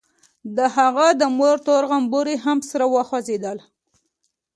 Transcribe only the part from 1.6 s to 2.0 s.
تور